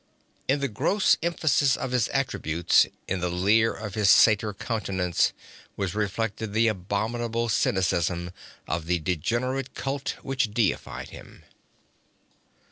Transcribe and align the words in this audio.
In 0.47 0.61
the 0.61 0.67
gross 0.67 1.15
emphasis 1.21 1.77
of 1.77 1.91
his 1.91 2.07
attributes, 2.07 2.87
in 3.07 3.19
the 3.19 3.29
leer 3.29 3.71
of 3.71 3.93
his 3.93 4.09
satyr 4.09 4.51
countenance, 4.51 5.31
was 5.77 5.93
reflected 5.93 6.53
the 6.53 6.69
abominable 6.69 7.49
cynicism 7.49 8.31
of 8.67 8.87
the 8.87 8.97
degenerate 8.97 9.75
cult 9.75 10.15
which 10.23 10.55
deified 10.55 11.09
him. 11.09 11.43